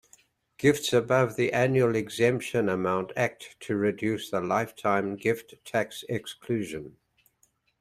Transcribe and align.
Gifts 0.57 0.93
above 0.93 1.35
the 1.35 1.53
annual 1.53 1.95
exemption 1.95 2.69
amount 2.69 3.11
act 3.15 3.55
to 3.59 3.75
reduce 3.75 4.31
the 4.31 4.41
lifetime 4.41 5.15
gift 5.15 5.63
tax 5.63 6.03
exclusion. 6.09 6.97